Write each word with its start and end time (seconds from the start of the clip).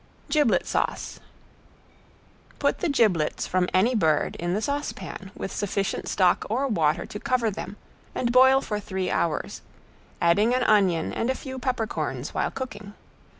~GIBLET 0.29 0.65
SAUCE~ 0.65 1.19
Put 2.57 2.79
the 2.79 2.89
giblets 2.89 3.45
from 3.45 3.69
any 3.71 3.93
bird 3.93 4.35
in 4.37 4.55
the 4.55 4.61
saucepan 4.63 5.29
with 5.35 5.51
sufficient 5.51 6.07
stock 6.07 6.43
or 6.49 6.67
water 6.67 7.05
to 7.05 7.19
cover 7.19 7.51
them 7.51 7.77
and 8.15 8.31
boil 8.31 8.61
for 8.61 8.79
three 8.79 9.11
hours, 9.11 9.61
adding 10.19 10.55
an 10.55 10.63
onion 10.63 11.13
and 11.13 11.29
a 11.29 11.35
few 11.35 11.59
peppercorns 11.59 12.33
while 12.33 12.49
cooking. 12.49 12.95